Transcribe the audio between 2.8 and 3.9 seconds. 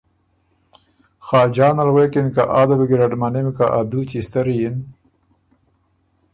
ګیرډ مَنِم که ا